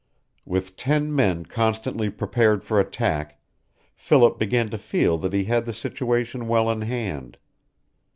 With 0.47 0.77
ten 0.77 1.15
men 1.15 1.45
constantly 1.45 2.09
prepared 2.09 2.63
for 2.63 2.79
attack, 2.79 3.39
Philip 3.95 4.39
began 4.39 4.67
to 4.69 4.79
feel 4.79 5.19
that 5.19 5.31
he 5.33 5.43
had 5.43 5.65
the 5.65 5.73
situation 5.73 6.47
well 6.47 6.71
in 6.71 6.81
hand. 6.81 7.37